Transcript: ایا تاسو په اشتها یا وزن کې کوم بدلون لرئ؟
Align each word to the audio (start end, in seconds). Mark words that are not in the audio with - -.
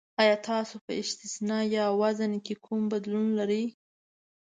ایا 0.21 0.35
تاسو 0.49 0.75
په 0.85 0.91
اشتها 1.01 1.59
یا 1.75 1.85
وزن 2.01 2.31
کې 2.45 2.53
کوم 2.65 2.81
بدلون 2.93 3.27
لرئ؟ 3.39 3.63